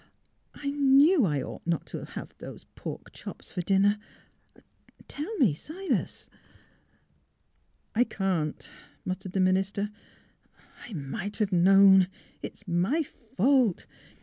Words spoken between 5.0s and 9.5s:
Tell me, Silas? "''I— I can't," muttered the